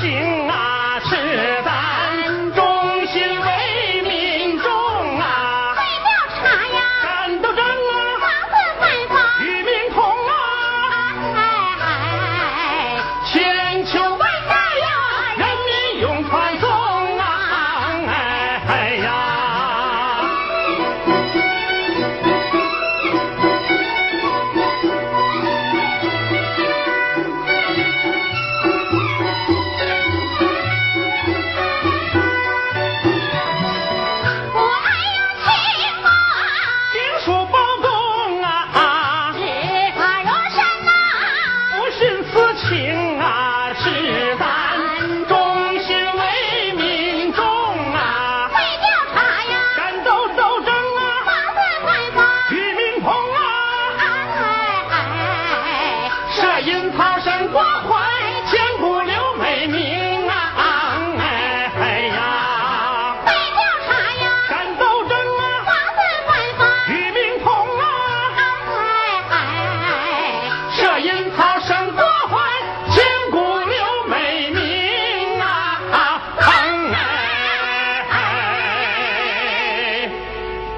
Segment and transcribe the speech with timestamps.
[0.00, 0.41] 情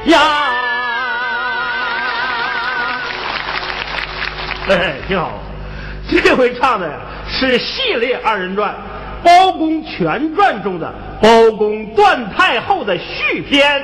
[0.06, 0.18] 呀，
[4.68, 5.32] 哎，挺好。
[6.08, 8.70] 这回唱的呀是系列二人转
[9.24, 10.92] 《包公全传》中的
[11.22, 13.82] 包公段太后的续篇，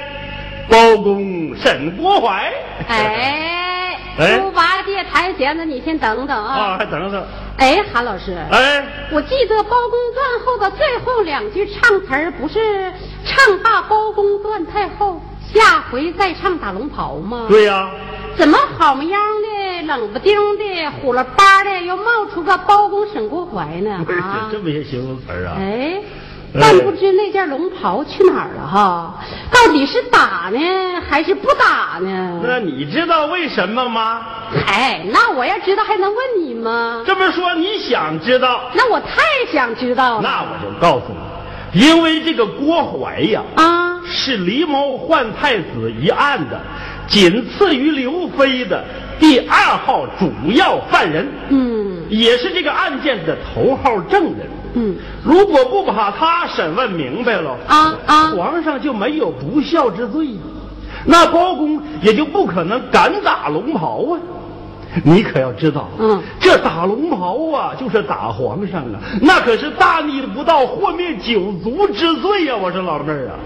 [0.69, 2.53] 包公沈国怀。
[2.89, 6.77] 哎，哎猪八戒抬弦子，你先等等啊，啊。
[6.79, 7.27] 还等等，
[7.57, 12.93] 哎，韩老师，哎，我记得包公断后的最后两句唱词儿不是
[13.25, 15.21] 唱罢包公断太后，
[15.53, 17.47] 下回再唱打龙袍吗？
[17.49, 17.91] 对呀、
[18.37, 24.05] 怎么好么样的冷不丁的虎了巴的又冒出个包公沈国怀呢？
[24.23, 25.57] 啊，这么些形容词啊？
[25.59, 26.01] 哎，
[26.55, 29.15] 哎但不知那件龙袍去哪儿了哈？
[29.53, 30.59] 到底是打呢，
[31.09, 32.41] 还是不打呢？
[32.45, 34.23] 那你知道为什么吗？
[34.67, 37.03] 哎，那我要知道还能问你吗？
[37.07, 39.17] 这么说你想知道，那我太
[39.53, 40.23] 想知道了。
[40.23, 41.07] 那我就告诉
[41.73, 46.61] 你，因为这个郭淮呀，啊，是狸猫换太子一案的，
[47.07, 48.85] 仅次于刘飞的
[49.19, 51.87] 第二号主要犯人，嗯。
[52.11, 54.49] 也是这个案件的头号证人。
[54.75, 58.31] 嗯，如果不把他审问明白了，啊啊。
[58.31, 60.27] 皇上就没有不孝之罪，
[61.05, 64.19] 那包公也就不可能敢打龙袍啊。
[65.05, 66.21] 你可要知道，嗯。
[66.41, 73.39] 这打龙袍啊，就是打皇上啊，那可是大逆不道、祸灭九族之罪呀、我说老妹儿啊，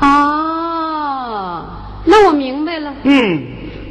[0.00, 1.64] 哦，
[2.04, 2.92] 那我明白了。
[3.04, 3.42] 嗯，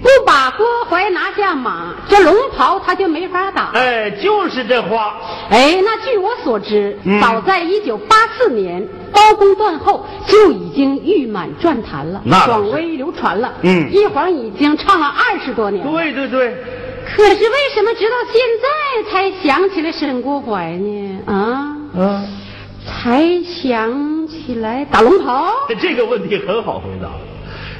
[0.02, 3.72] 不把郭淮拿下马，这龙袍他就没法打。
[3.74, 5.16] 哎，就是这话，
[5.50, 13.54] 哎，那据我所知，嗯早在一九八四年，包公断后就已经誉满传坛了，那广为流传了。
[13.64, 15.86] 嗯一晃已经唱了二十多年。
[15.92, 16.56] 对对对，
[17.16, 18.66] 可是为什么直到现在
[19.12, 21.20] 才想起来沈国怀呢？
[21.26, 22.24] 啊，啊，
[22.86, 25.52] 才想起来打龙袍？
[25.80, 27.10] 这个问题很好回答，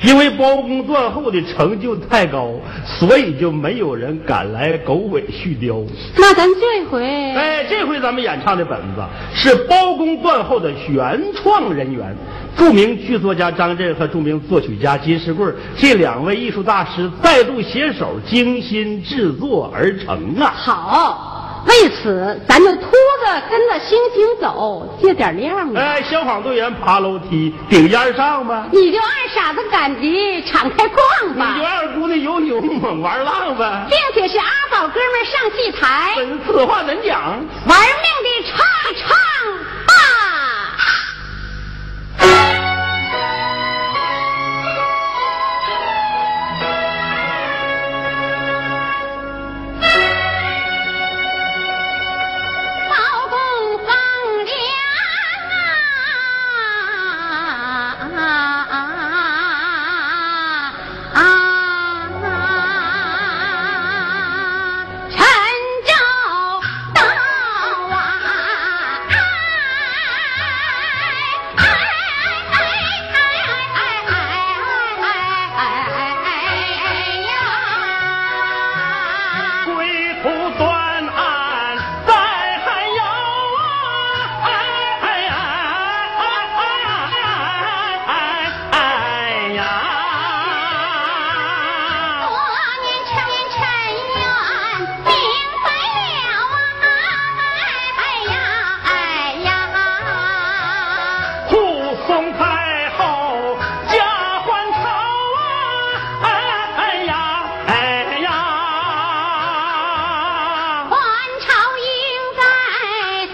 [0.08, 2.50] 因为包公断后的成就太高，
[2.84, 5.86] 所以就没有人敢来狗尾续貂。
[6.18, 9.04] 那咱这回，哎，这回咱们演唱的本子
[9.34, 12.16] 是包公断后的原创人员，
[12.58, 15.46] 著名剧作家张震和著名作曲家金世贵
[15.78, 20.52] 这两位艺术大师再度携手精心制作而成啊！
[20.56, 21.45] 好。
[21.66, 25.82] 为此，咱就秃子跟着星星走，借点亮吧。
[25.82, 37.22] 哎，消防队员爬楼梯顶烟上吧，你就二傻子赶集，敞开逛吧你就，二姑娘游泳玩浪吧，并且是阿宝哥们上戏台，本此话怎讲？
[37.68, 39.18] 玩命的唱一唱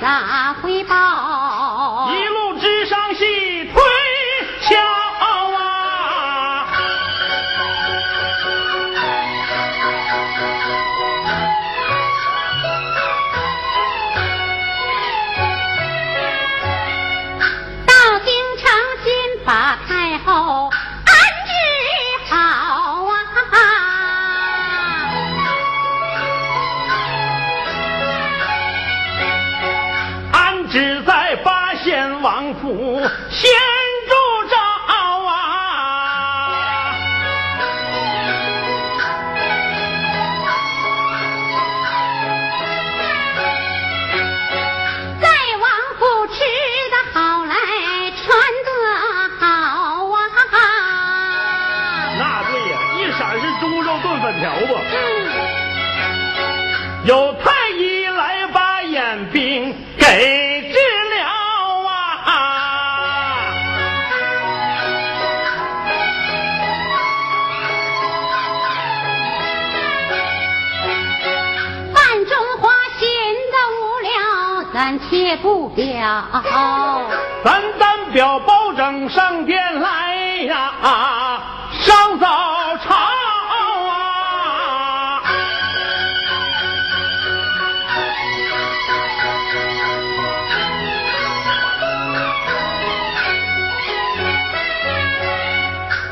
[0.02, 1.01] 那会把
[75.42, 75.86] 不表。
[77.44, 82.28] 咱单表保证上殿来呀，上早
[82.78, 83.10] 朝啊！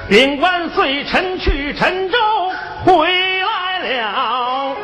[0.09, 2.17] 禀万岁，臣去陈州
[2.83, 3.07] 回
[3.41, 4.75] 来了。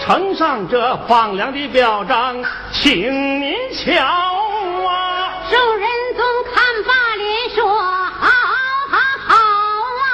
[0.00, 2.36] 呈上这放粮的表彰，
[2.72, 3.54] 请您
[3.86, 5.46] 瞧啊！
[5.48, 8.26] 众人总看罢脸说：“好，
[8.90, 9.30] 好，好
[10.02, 10.04] 啊！”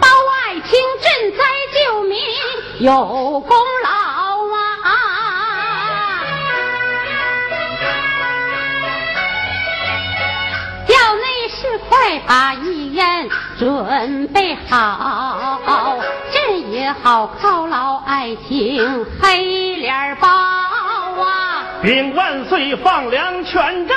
[0.00, 0.72] 包爱卿
[1.02, 1.04] 赈
[1.36, 2.16] 灾救民
[2.78, 3.90] 有功劳
[4.86, 4.88] 啊！
[10.88, 15.60] 叫内侍快把遗言准备好，
[16.84, 21.64] 也好犒劳爱情黑脸包啊！
[21.82, 23.96] 禀万岁，放粮全章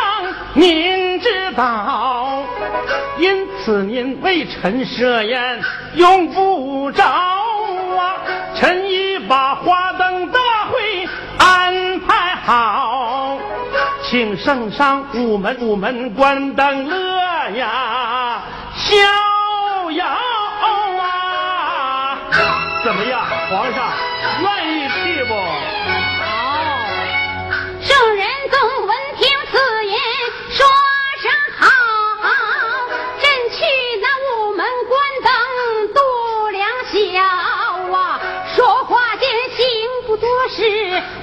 [0.54, 2.46] 您知道，
[3.18, 5.62] 因此您为臣设宴，
[5.96, 8.16] 用不着啊！
[8.56, 10.40] 臣已把花灯大
[10.72, 13.38] 会安排好，
[14.10, 16.96] 请圣上午门午门关灯乐
[17.58, 18.44] 呀，
[18.78, 20.06] 逍遥！
[22.88, 23.92] 怎么样，皇上
[24.40, 25.34] 愿意去不？
[26.24, 26.88] 好，
[27.82, 30.00] 圣人曾闻听此言，
[30.50, 30.66] 说
[31.20, 31.30] 声
[31.60, 31.68] 好。
[33.20, 33.66] 朕去
[34.02, 35.30] 那午门关灯
[35.94, 36.00] 度
[36.48, 37.22] 良宵
[37.94, 38.22] 啊，
[38.56, 39.66] 说话间行
[40.08, 40.64] 不多时，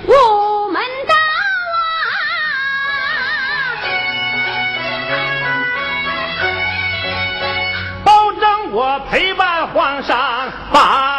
[0.06, 1.14] 午门到
[8.04, 11.13] 保证我陪伴皇上把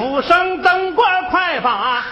[0.00, 2.02] 吩咐声灯官快把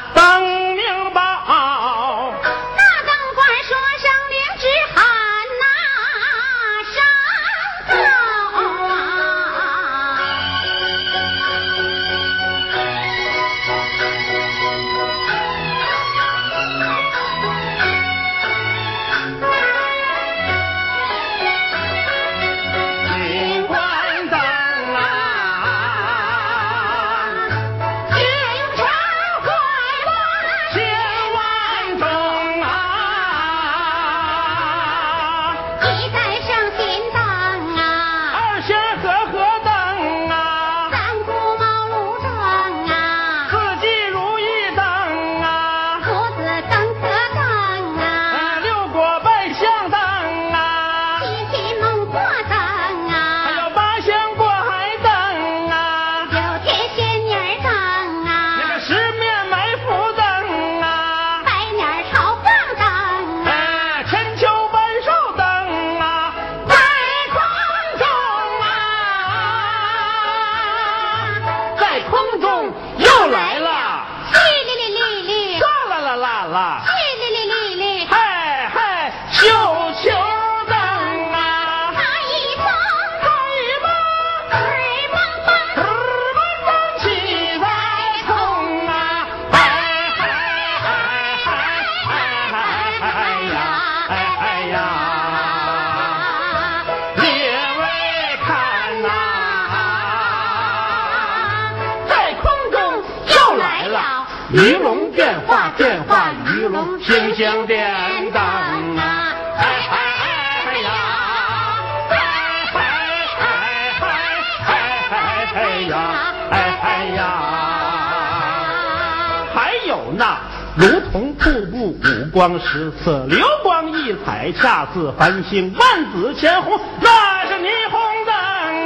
[120.09, 120.39] 有那
[120.77, 128.33] 如同瀑布五光十色，流光溢彩，恰似繁星，万紫千红，那是霓虹灯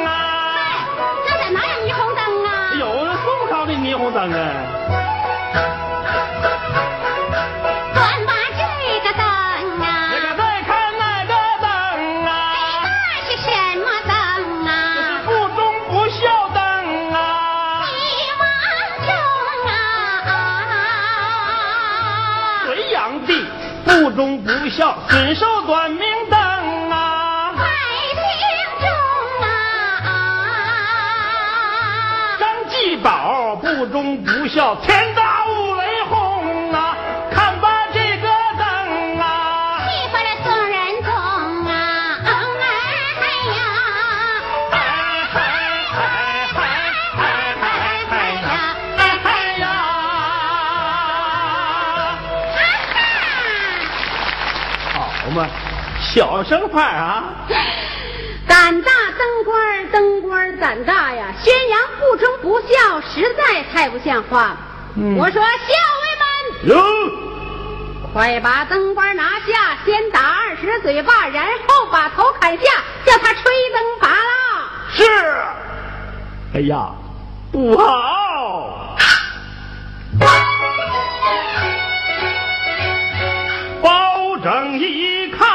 [0.06, 0.54] 啊！
[1.26, 2.74] 那在哪有霓虹灯啊？
[2.78, 2.86] 有
[3.22, 5.01] 宋朝的霓虹灯啊！
[25.24, 26.40] 身手短命灯
[26.90, 27.64] 啊，快
[28.10, 28.20] 听
[28.80, 28.88] 中
[29.46, 29.46] 啊，
[32.40, 35.11] 张继宝不忠不孝，天
[56.14, 57.24] 小声话啊！
[58.46, 61.32] 胆大灯官儿，灯官胆大呀！
[61.42, 64.54] 宣扬不忠不孝，实在太不像话。
[64.94, 65.48] 嗯我说校
[66.02, 66.76] 尉们，有，
[68.12, 72.62] 快把灯官拿下，先打二十嘴巴，然后把头砍下，
[73.06, 74.68] 叫他吹灯拔蜡。
[74.92, 75.02] 是。
[76.56, 76.90] 哎呀，
[77.50, 78.98] 不好！
[83.80, 85.48] 包拯一看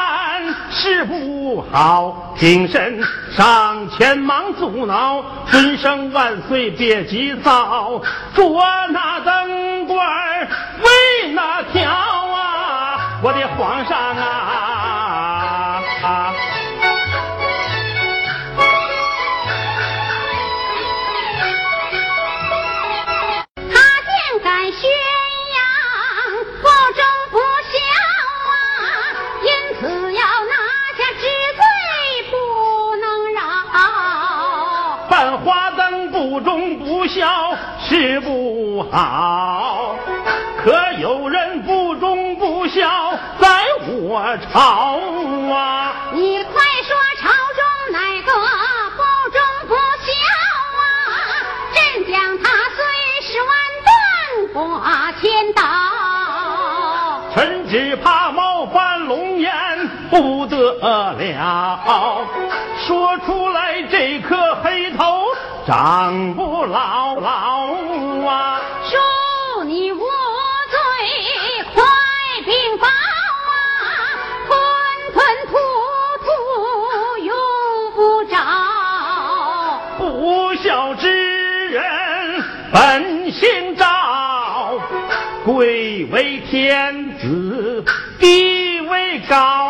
[0.80, 3.02] 是不好，精神
[3.36, 8.00] 上前忙阻挠，尊声万岁别急躁，
[8.36, 13.20] 捉那灯管儿为哪条啊？
[13.24, 14.47] 我的皇上啊！
[37.08, 39.96] 孝是不好，
[40.64, 45.00] 可有人不忠不孝在我朝
[45.54, 45.94] 啊？
[46.14, 48.32] 你快说朝中哪个
[48.96, 50.12] 不忠不孝
[50.78, 50.80] 啊？
[51.74, 52.44] 朕将他
[52.76, 52.80] 碎
[53.22, 53.50] 尸万
[53.86, 53.90] 段
[54.54, 55.62] 挂千刀。
[57.34, 59.52] 臣只怕冒犯龙颜
[60.10, 62.26] 不得了，
[62.86, 64.57] 说出来这颗黑头
[65.68, 67.74] 长不老老
[68.26, 68.62] 啊！
[68.86, 70.80] 恕你无罪，
[71.76, 71.84] 快
[72.46, 72.90] 禀报啊！
[74.48, 74.58] 吞
[75.14, 75.52] 吞吐
[76.24, 76.28] 吐
[77.18, 77.36] 用
[77.98, 78.38] 不着。
[79.98, 81.84] 不孝之人
[82.72, 84.80] 本性昭，
[85.44, 87.84] 贵为天子，
[88.22, 89.67] 地位高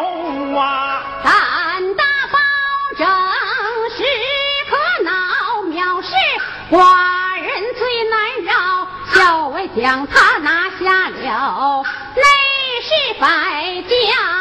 [6.70, 8.88] 寡人最难饶。
[9.14, 11.84] 校尉将他拿下了，
[12.16, 12.22] 内
[12.82, 14.37] 侍百家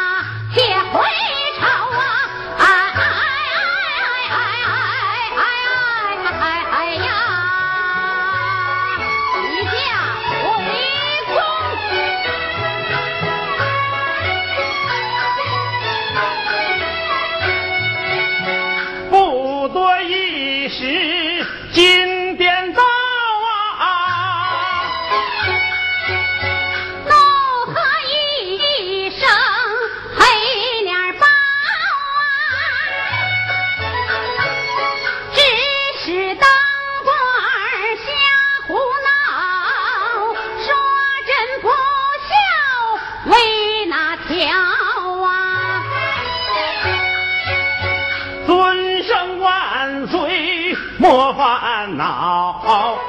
[51.59, 52.99] 烦恼，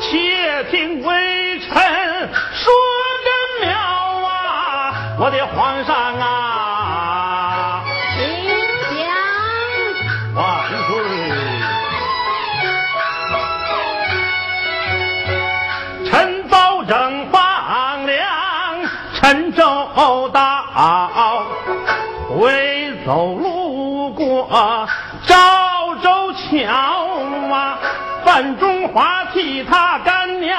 [0.00, 2.72] 且听微臣说
[3.26, 3.28] 个
[3.66, 3.76] 妙
[4.26, 4.94] 啊！
[5.18, 7.82] 我的皇上啊，
[8.16, 8.18] 请
[8.96, 8.98] 讲。
[10.34, 10.40] 万
[10.86, 10.90] 岁！
[16.10, 18.24] 臣包拯放粮，
[19.14, 19.60] 臣周
[20.30, 21.44] 到，
[22.30, 23.49] 回走路。
[28.80, 30.58] 中华替他干娘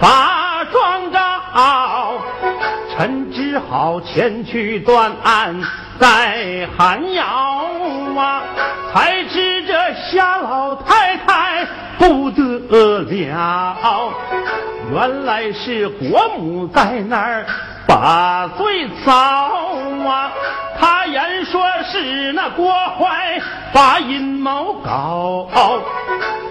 [0.00, 2.18] 把妆照，
[2.90, 5.60] 臣只好前去断案，
[5.98, 7.22] 在寒窑
[8.16, 8.42] 啊，
[8.94, 11.66] 才知这夏老太太
[11.98, 13.76] 不得了，
[14.90, 17.44] 原来是国母在那儿
[17.86, 20.32] 把罪遭啊！
[20.80, 23.38] 他言说是那郭槐
[23.70, 25.46] 把阴谋搞，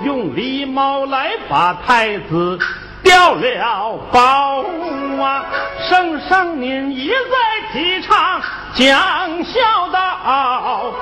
[0.03, 2.57] 用狸猫来把太子
[3.03, 4.63] 掉了包
[5.21, 5.45] 啊！
[5.89, 8.41] 圣上您一再提倡
[8.73, 9.59] 讲孝
[9.91, 10.93] 道，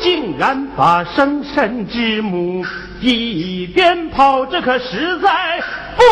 [0.00, 2.64] 竟然把生身之母
[3.00, 5.62] 一边抛，这可实在
[5.96, 6.02] 不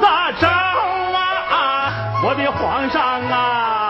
[0.00, 1.92] 咋着啊！
[2.24, 3.87] 我的皇上啊！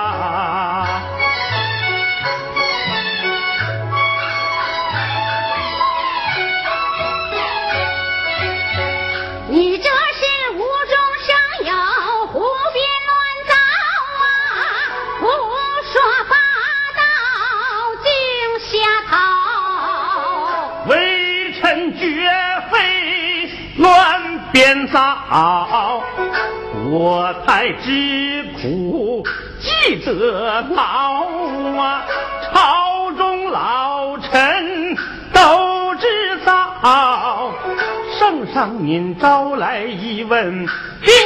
[24.69, 26.03] 天早，
[26.91, 29.25] 国太之苦
[29.59, 31.25] 记得牢
[31.81, 32.05] 啊，
[32.53, 34.95] 朝中老臣
[35.33, 36.07] 都知
[36.45, 37.51] 道，
[38.19, 41.17] 圣上您招来一问，天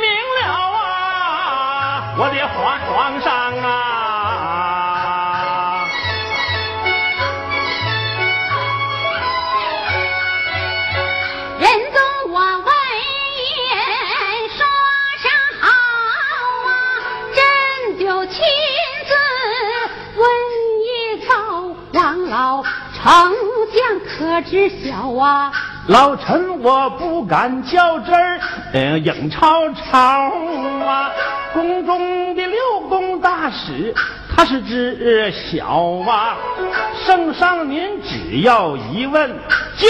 [0.00, 3.32] 明了啊，我的皇皇上
[3.68, 3.93] 啊。
[24.54, 25.50] 知晓啊？
[25.88, 28.38] 老臣我不敢较真儿，
[28.72, 30.30] 嗯，应朝朝
[30.86, 31.10] 啊。
[31.52, 33.92] 宫中的六宫大使，
[34.34, 35.66] 他是知晓
[36.08, 36.36] 啊。
[37.04, 39.28] 圣上您只要一问
[39.76, 39.88] 就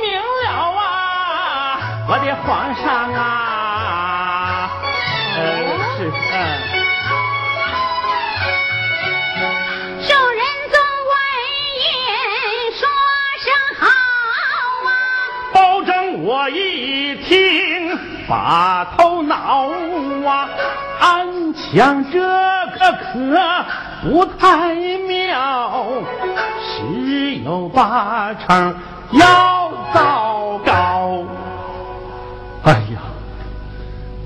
[0.00, 4.70] 明了啊，我的皇上啊。
[5.98, 6.67] 是，嗯。
[16.28, 19.70] 我一听把头脑
[20.26, 20.46] 啊，
[21.00, 23.64] 暗想这个可
[24.02, 25.86] 不太妙，
[26.60, 28.74] 十有八成
[29.12, 31.24] 要糟糕。
[32.64, 33.00] 哎呀，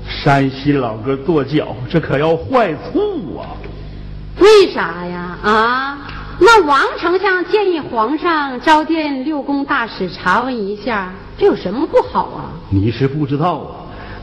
[0.05, 3.47] 山西老哥跺脚，这可要坏醋啊！
[4.41, 5.37] 为啥呀？
[5.41, 5.97] 啊？
[6.41, 12.51] 那王丞相建议皇上召见六宫大使查问一下，这有什么不好啊？
[12.69, 13.75] 你是不知道啊，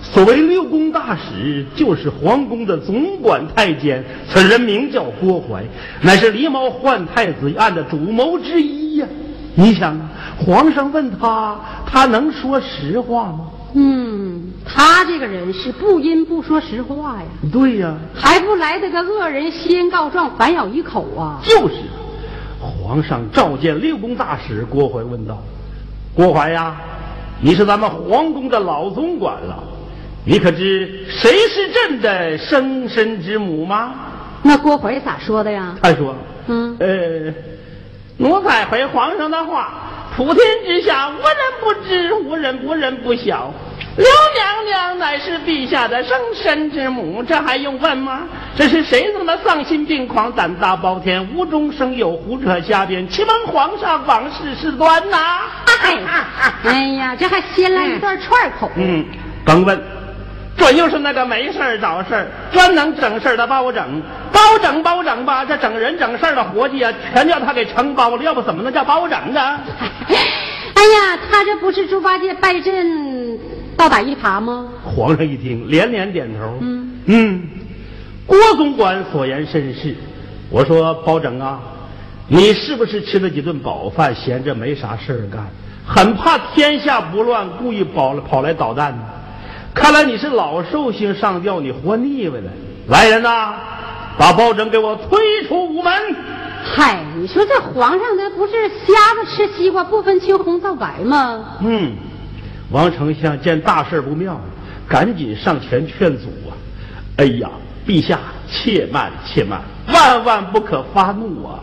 [0.02, 5.64] 所谓六宫大使，就是皇宫的总管太监，此人名叫郭淮，
[6.00, 9.06] 乃是狸猫换太子一案的主谋之一呀。
[9.54, 9.98] 你想，
[10.38, 13.46] 皇上问他，他能说实话吗？
[13.74, 17.28] 嗯，他这个人是不阴不说实话呀。
[17.52, 21.40] 对呀，还不来得个恶人先告状，反咬一口啊？
[21.42, 21.74] 就是。
[22.60, 25.42] 皇上召见六宫大使，郭淮问道
[26.14, 26.76] ：“郭淮呀，
[27.42, 29.62] 你是咱们皇宫的老总管了，
[30.24, 33.94] 你可知谁是朕的生身之母吗？”
[34.42, 35.74] 那郭槐咋说的呀？
[35.82, 36.14] 他说
[36.48, 37.34] ：“嗯，呃，
[38.18, 39.72] 奴才回皇上的话，
[40.16, 41.24] 普天之下无人
[41.60, 43.52] 不知，无人无人不晓。”
[44.00, 48.22] 刘娘娘乃是陛下的生身之母，这还用问吗？
[48.56, 53.06] 这是谁这么丧心病狂、胆大包天、无中生有、胡扯瞎编？
[53.10, 55.40] 欺蒙皇上往事事端呐！
[56.64, 58.70] 哎呀，这还先来一段串口。
[58.76, 59.04] 嗯，
[59.44, 59.78] 甭问，
[60.56, 64.02] 准又是那个没事找事专能整事的包拯。
[64.32, 69.60] 包拯包拯吧，这整人整事的活计啊，全叫他给承包了，要不怎么能叫包拯呢？
[70.08, 70.14] 哎
[70.82, 73.38] 呀，他这不是猪八戒拜阵？
[73.80, 74.66] 倒打一耙吗？
[74.84, 76.58] 皇上一听，连连点头。
[76.60, 77.42] 嗯嗯，
[78.26, 79.96] 郭总管所言甚是。
[80.50, 81.58] 我说包拯啊，
[82.28, 85.46] 你是不是吃了几顿饱饭，闲着没啥事儿干，
[85.86, 89.02] 很怕天下不乱，故意跑跑来捣蛋呢？
[89.72, 92.50] 看来你是老寿星上吊，你活腻歪了。
[92.88, 93.54] 来人呐，
[94.18, 95.90] 把包拯给我推出午门。
[96.62, 101.44] 嗨，你说这皇上他不是瞎子吃西瓜不分青红皂白吗？
[101.62, 101.92] 嗯。
[102.70, 104.40] 王丞相见大事不妙，
[104.88, 106.54] 赶紧上前劝阻啊！
[107.16, 107.50] 哎呀，
[107.86, 109.60] 陛下且慢且慢，
[109.92, 111.58] 万万不可发怒啊！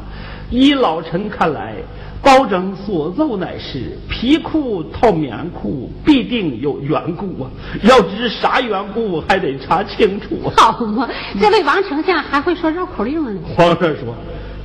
[0.50, 1.76] 依老臣看来，
[2.22, 7.50] 包拯所奏乃是皮裤套棉裤，必定有缘故啊！
[7.84, 10.52] 要知啥缘故，还得查清楚啊。
[10.58, 11.08] 好嘛，
[11.40, 13.42] 这位王丞相还会说绕口令呢。
[13.56, 14.14] 皇上说：“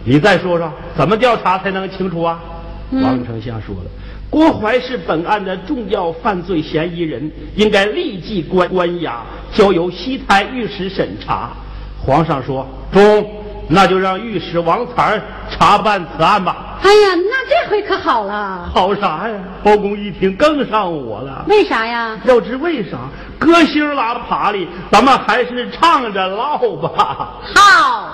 [0.04, 2.40] 你再说说，怎么调查才能清楚啊？”
[2.90, 3.90] 王丞相说了。
[4.32, 9.20] 郭槐是本案的重要犯罪嫌疑人，应该立即关关押，
[9.52, 11.50] 交由西台御史审查。
[12.00, 13.30] 皇上说中，
[13.68, 16.78] 那就让御史王才查办此案吧。
[16.82, 18.70] 哎呀，那这回可好了。
[18.72, 19.34] 好啥呀？
[19.62, 21.44] 包公一听更上火了。
[21.46, 22.18] 为啥呀？
[22.24, 22.96] 要知为啥？
[23.38, 27.38] 歌星拉爬里，咱们还是唱着唠吧。
[27.54, 28.08] 好，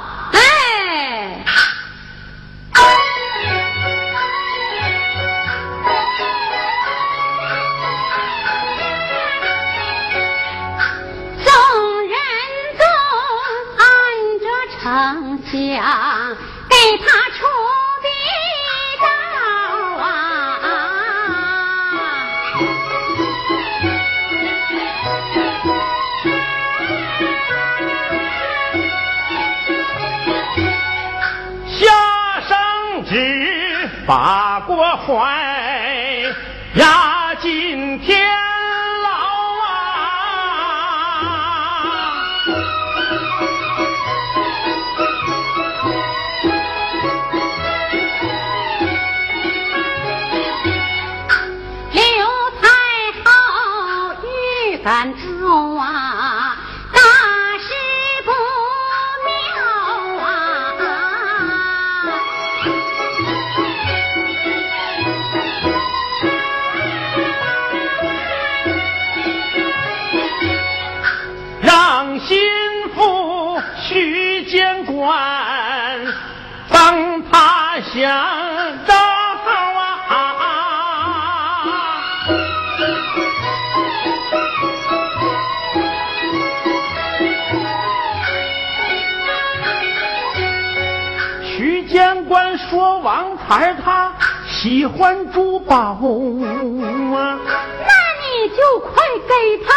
[94.61, 98.91] 喜欢珠宝啊，那你就快
[99.29, 99.33] 给
[99.65, 99.73] 他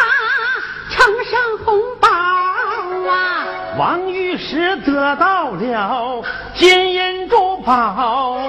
[0.89, 3.45] 呈上红包啊！
[3.77, 6.23] 王玉石得到了
[6.55, 8.39] 金银珠宝，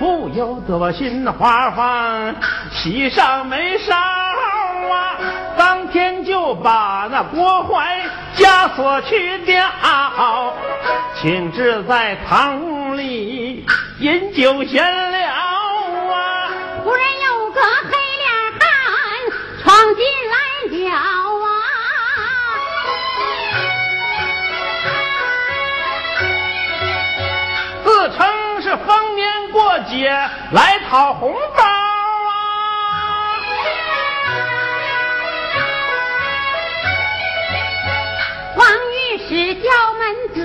[0.00, 2.34] 不由得心花放，
[2.72, 5.16] 喜上眉梢啊！
[5.56, 7.86] 当天就把那郭槐
[8.36, 9.64] 枷锁去掉，
[11.14, 13.64] 请至在堂里
[14.00, 15.07] 饮酒闲
[29.78, 30.10] 年过节
[30.52, 32.34] 来讨红包啊！
[38.56, 40.02] 王御史叫门
[40.34, 40.38] 子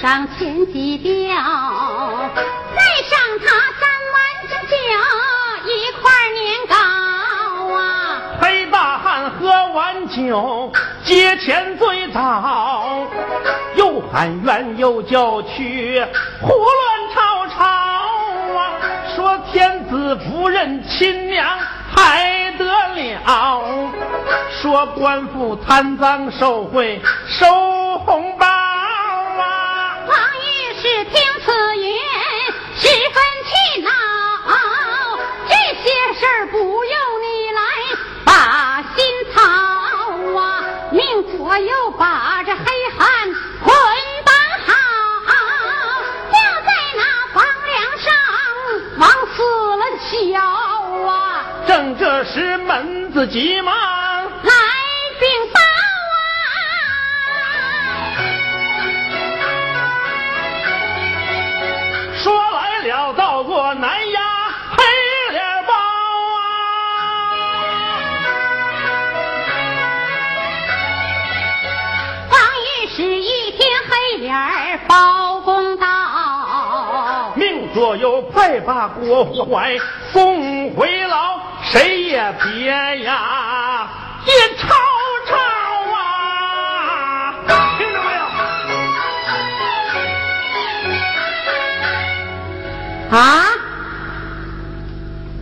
[0.00, 1.34] 上前几吊，
[2.74, 3.46] 再上他
[3.78, 4.16] 三碗
[4.48, 4.74] 之酒
[5.68, 6.74] 一块年糕
[7.74, 7.80] 啊！
[8.40, 9.40] 黑大汉喝
[9.72, 10.72] 完酒，
[11.04, 13.06] 接钱最早，
[13.76, 16.04] 又喊冤又叫屈，
[16.40, 17.01] 胡乱
[19.92, 21.46] 子夫人亲娘
[21.94, 23.92] 还得了，
[24.50, 29.98] 说官府贪赃受贿收红包啊！
[30.08, 31.94] 王御史听此言，
[32.74, 33.90] 十分气恼。
[35.46, 37.60] 这些事儿不由你来
[38.24, 39.42] 把心操
[40.40, 40.64] 啊！
[40.90, 41.04] 命
[41.36, 42.54] 左右把这
[51.82, 54.52] 正这时门子急忙来
[55.18, 55.58] 禀报
[56.14, 56.54] 啊！
[62.22, 64.20] 说来了，到过南衙
[64.76, 64.84] 黑
[65.32, 66.40] 脸包啊！
[72.30, 74.30] 王御史一听黑脸
[74.86, 79.76] 包公到，命左右快把郭怀
[80.12, 81.40] 送回牢，
[81.72, 82.66] 谁也别
[83.02, 83.88] 呀，
[84.26, 84.68] 也吵
[85.26, 85.34] 吵
[85.94, 87.34] 啊！
[87.78, 88.20] 听着没有？
[93.16, 93.18] 啊！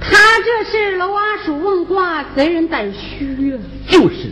[0.00, 0.08] 他
[0.44, 3.58] 这是楼阿鼠问卦，贼人胆虚啊！
[3.88, 4.30] 就是，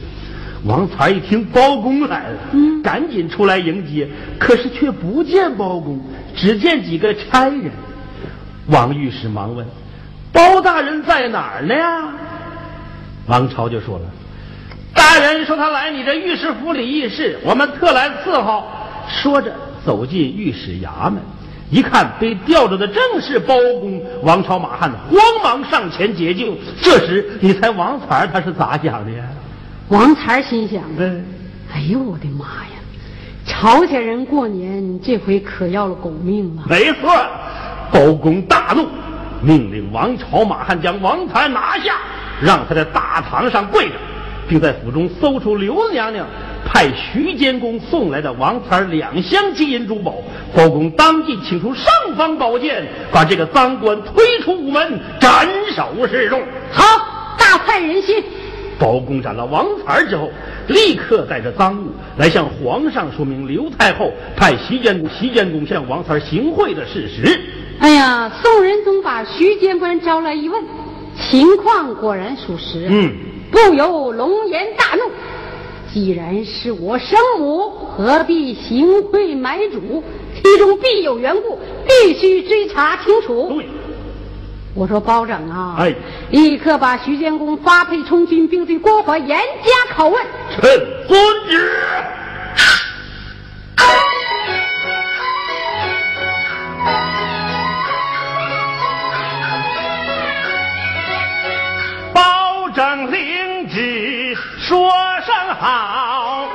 [0.65, 4.09] 王才一听包公来了，嗯赶紧出来迎接，
[4.39, 6.01] 可是却不见包公，
[6.37, 7.73] 只见几个差人。
[8.69, 9.67] 王御史忙问
[10.39, 12.09] ：“包大人在哪儿呢呀？”
[13.27, 14.05] 王朝就说了
[14.95, 18.63] ：“大人说他来你这御史府里议事，我们特来伺候。”
[19.11, 19.53] 说着
[19.85, 21.21] 走进御史衙门，
[21.71, 26.57] 一看被吊着的正是包公，王朝马汉慌忙上前解救。
[26.81, 29.25] 这时你猜王才他是咋想的呀？
[29.89, 31.25] 王才心想：嗯。
[31.75, 32.79] 哎呦我的妈呀！
[33.45, 36.63] 朝鲜人过年这回可要了狗命了。
[36.69, 37.11] 没错，
[37.91, 38.87] 包公大怒，
[39.43, 41.95] 命令王朝马汉将王才拿下，
[42.43, 43.95] 让他在大堂上跪着，
[44.49, 46.27] 并在府中搜出刘娘娘
[46.65, 50.17] 派徐监公送来的王才两箱金银珠宝。
[50.55, 56.41] 包公当即请出尚方宝剑，把这个赃官推出午门，斩首示众。
[56.73, 56.85] 好，
[57.39, 58.23] 大快人心。
[58.79, 60.31] 包公斩了王才之后，
[60.69, 67.41] 立刻带着赃物来向皇上说明刘太后派徐监公、徐监公向王才行贿的事实。
[67.81, 70.63] 哎呀，宋仁宗把徐监官招来一问，
[71.31, 72.87] 情况果然属实。
[72.91, 73.13] 嗯，
[73.51, 75.03] 不由龙颜大怒。
[75.93, 80.03] 既然是我生母，何必行贿买主？
[80.35, 83.49] 其中必有缘故，必须追查清楚。
[83.55, 83.67] 对。
[84.75, 85.93] 我说包拯啊，哎
[86.31, 90.23] 立刻把徐监公发配充军，并对郭淮严加拷问。
[90.51, 90.63] 臣
[91.09, 91.71] 遵旨。
[105.61, 106.47] 好，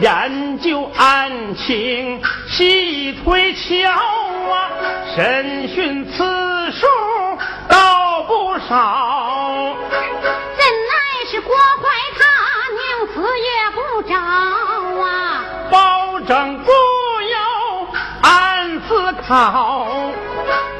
[0.00, 4.70] 研究案情细推敲啊，
[5.14, 6.24] 审讯次
[6.72, 6.86] 数
[7.68, 9.76] 倒不少。
[9.90, 12.20] 怎奈是郭淮他
[12.72, 12.80] 宁
[13.14, 15.44] 死也不招啊！
[15.70, 17.36] 包拯不由
[18.22, 19.86] 暗思考，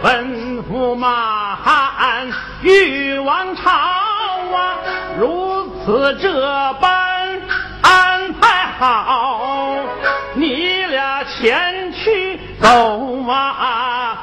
[0.02, 2.26] 吩咐马汉
[2.62, 4.78] 与王朝啊，
[5.18, 7.19] 如此这般
[8.80, 9.76] 好，
[10.32, 14.16] 你俩前去走马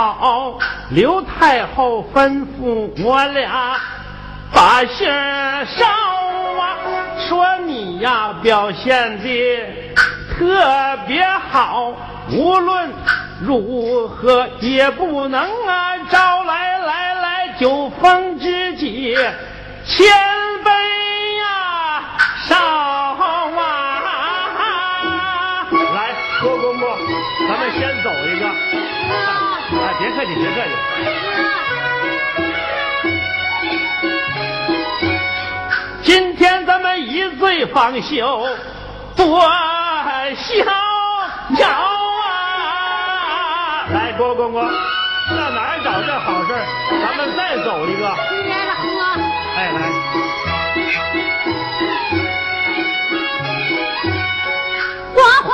[0.00, 0.58] 好。
[0.90, 3.78] 刘太后吩咐我俩
[4.52, 5.84] 把信儿捎
[6.58, 6.76] 啊，
[7.28, 9.66] 说你呀表现的
[10.30, 11.92] 特别好，
[12.32, 12.90] 无论
[13.40, 19.14] 如何也不能啊招来来来酒逢知己，
[19.86, 20.06] 千
[20.64, 20.70] 杯
[21.38, 22.02] 呀
[22.48, 22.56] 少
[30.10, 30.70] 别客气，别客气。
[36.02, 38.44] 今天咱们一醉方休，
[39.16, 39.40] 多
[40.34, 40.64] 逍
[41.58, 41.68] 遥
[42.26, 43.86] 啊！
[43.92, 44.70] 来，郭公公，上
[45.54, 46.54] 哪儿找这好事？
[47.00, 48.02] 咱们再走一个。
[48.48, 48.88] 来了喝。
[49.56, 49.78] 哎，来，
[55.14, 55.50] 我怀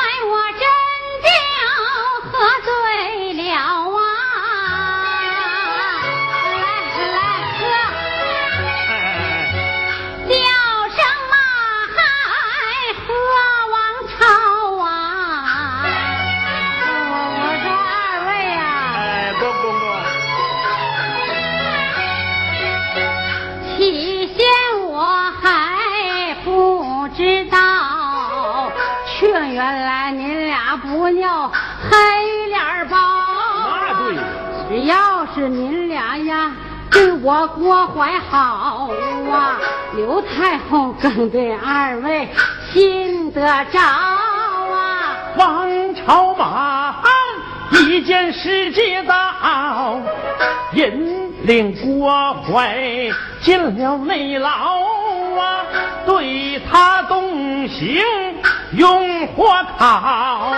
[29.56, 31.50] 原来您俩不尿
[31.90, 32.98] 黑脸包。
[33.80, 34.22] 那对呀。
[34.68, 36.52] 只要是您俩呀，
[36.90, 38.90] 对我郭怀好
[39.32, 39.58] 啊，
[39.94, 42.28] 刘太后更对二位
[42.70, 43.40] 心得
[43.72, 45.16] 着啊。
[45.38, 47.10] 王朝马汉
[47.88, 49.98] 一件事接到，
[50.74, 52.76] 引领郭怀
[53.40, 55.64] 进了内牢啊，
[56.04, 58.02] 对他动刑
[58.76, 59.44] 用火
[59.78, 60.52] 烤。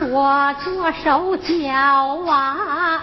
[0.00, 1.64] 我做手脚
[2.26, 3.00] 啊，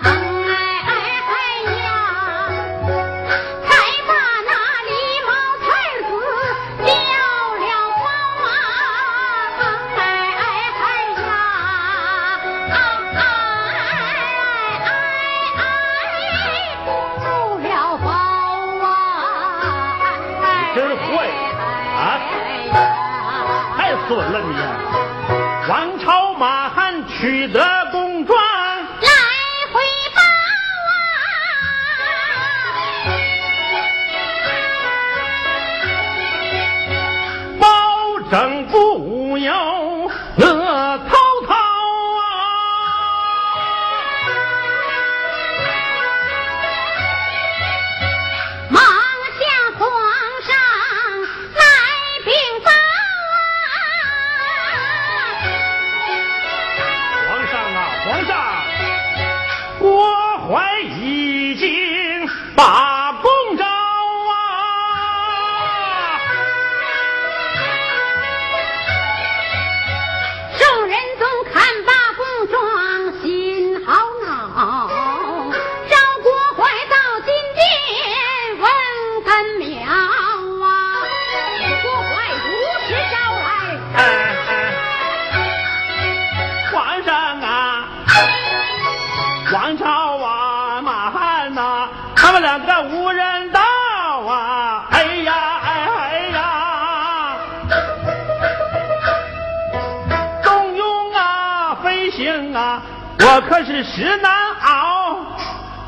[103.48, 104.32] 可是实难
[104.62, 105.18] 熬。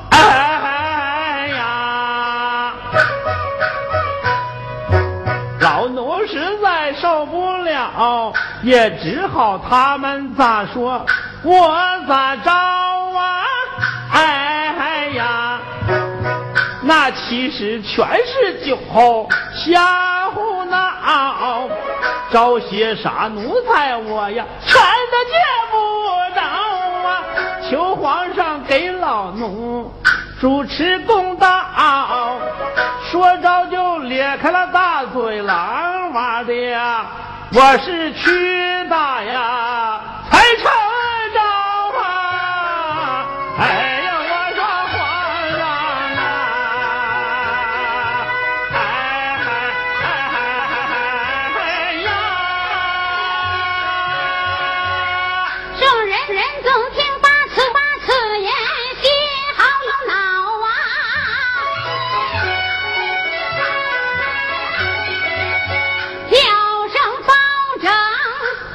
[0.09, 0.19] 哎
[0.63, 2.73] 哎呀！
[5.59, 11.05] 老奴实在受不了，也只好他们咋说，
[11.43, 11.75] 我
[12.07, 13.45] 咋着啊？
[14.11, 15.59] 哎呀，
[16.81, 21.69] 那其实全是酒后瞎胡闹，
[22.31, 25.62] 招些啥奴才我呀，全得见！
[27.73, 29.91] 求皇上给老奴
[30.39, 31.49] 主持公道，
[33.09, 37.03] 说着就咧开了大嘴狼哇的呀！
[37.51, 39.99] 我是屈大呀，
[40.29, 40.71] 还唱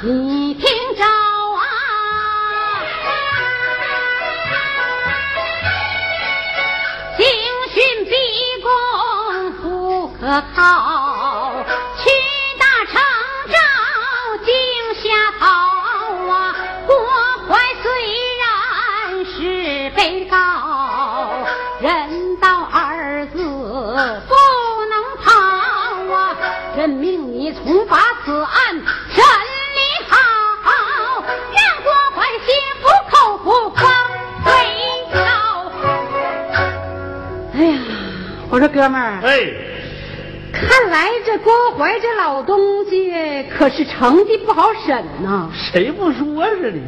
[0.01, 0.38] 你
[38.79, 39.37] 哥们儿，哎，
[40.53, 43.11] 看来这郭怀这老东西
[43.49, 46.79] 可是成绩不好审呐、谁不说是呢？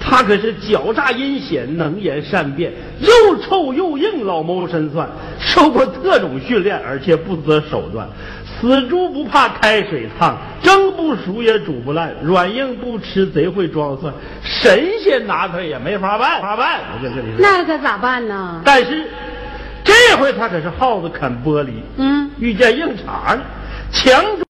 [0.00, 5.06] 他可是狡诈阴险、能言善辩、又臭又硬、老谋深算，
[5.38, 8.08] 受过特种训练，而且不择手段。
[8.58, 14.10] 死猪不怕开水烫，蒸不熟也煮不烂，软硬不吃贼会装蒜，
[14.42, 16.80] 神仙拿他也没法办，法办。
[16.94, 18.62] 我就跟你说，那可咋办呢？
[18.64, 19.04] 但是这
[20.16, 23.40] 回他可是耗子啃玻璃，嗯，遇见硬茬了，
[23.92, 24.22] 强